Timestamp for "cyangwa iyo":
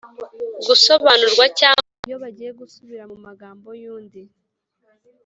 1.59-2.15